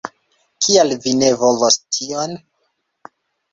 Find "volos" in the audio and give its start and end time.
1.43-1.79